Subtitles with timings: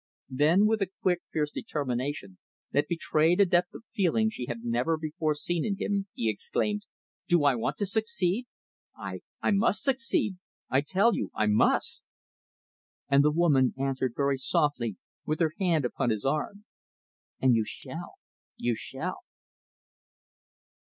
[0.31, 2.39] Then, with a quick, fierce determination
[2.71, 6.87] that betrayed a depth of feeling she had never before seen in him, he exclaimed,
[7.27, 8.47] "Do I want to succeed!
[8.97, 10.37] I I must succeed.
[10.71, 12.01] I tell you I must."
[13.09, 16.65] And the woman answered very softly, with her hand upon his arm,
[17.39, 18.15] "And you shall
[18.57, 19.19] you shall."